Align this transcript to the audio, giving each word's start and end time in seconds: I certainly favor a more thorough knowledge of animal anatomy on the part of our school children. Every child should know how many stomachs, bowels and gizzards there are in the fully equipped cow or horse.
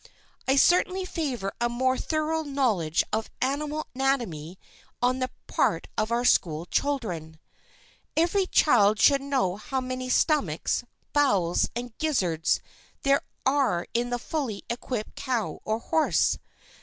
I 0.47 0.55
certainly 0.55 1.05
favor 1.05 1.53
a 1.61 1.69
more 1.69 1.95
thorough 1.95 2.41
knowledge 2.41 3.03
of 3.13 3.29
animal 3.39 3.85
anatomy 3.93 4.57
on 4.99 5.19
the 5.19 5.29
part 5.45 5.89
of 5.95 6.11
our 6.11 6.25
school 6.25 6.65
children. 6.65 7.39
Every 8.17 8.47
child 8.47 8.99
should 8.99 9.21
know 9.21 9.57
how 9.57 9.79
many 9.79 10.09
stomachs, 10.09 10.83
bowels 11.13 11.69
and 11.75 11.95
gizzards 11.99 12.61
there 13.03 13.21
are 13.45 13.85
in 13.93 14.09
the 14.09 14.17
fully 14.17 14.63
equipped 14.71 15.13
cow 15.17 15.59
or 15.65 15.77
horse. 15.77 16.39